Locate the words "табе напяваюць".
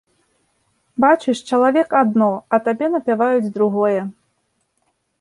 2.71-3.53